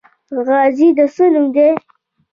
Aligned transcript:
غازی 0.45 0.87
د 0.97 0.99
څه 1.13 1.25
نوم 1.33 1.45
دی؟ 1.55 1.69